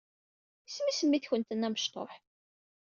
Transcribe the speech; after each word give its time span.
Isem-is 0.67 0.99
mmi-tkent-nni 1.05 1.65
amectuḥ? 1.67 2.11